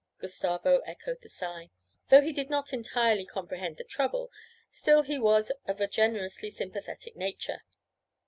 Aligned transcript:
Gustavo 0.17 0.79
echoed 0.79 1.21
the 1.21 1.29
sigh. 1.29 1.69
Though 2.09 2.23
he 2.23 2.33
did 2.33 2.49
not 2.49 2.73
entirely 2.73 3.23
comprehend 3.23 3.77
the 3.77 3.83
trouble, 3.83 4.31
still 4.67 5.03
he 5.03 5.19
was 5.19 5.51
of 5.67 5.79
a 5.79 5.85
generously 5.87 6.49
sympathetic 6.49 7.15
nature. 7.15 7.61